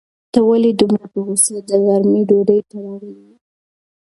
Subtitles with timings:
[0.31, 3.35] ته ولې دومره په غوسه د غرمې ډوډۍ ته راغلی وې؟